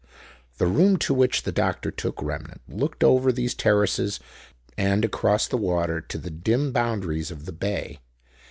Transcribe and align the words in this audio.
The 0.57 0.65
room 0.65 0.97
to 0.97 1.13
which 1.13 1.43
the 1.43 1.51
doctor 1.51 1.91
took 1.91 2.23
Remnant 2.23 2.61
looked 2.67 3.03
over 3.03 3.31
these 3.31 3.53
terraces 3.53 4.19
and 4.75 5.05
across 5.05 5.47
the 5.47 5.57
water 5.57 6.01
to 6.01 6.17
the 6.17 6.31
dim 6.31 6.71
boundaries 6.71 7.29
of 7.29 7.45
the 7.45 7.51
bay. 7.53 7.99